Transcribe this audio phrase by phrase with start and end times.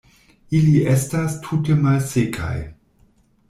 [0.59, 2.59] Ili estas tute malsekaj.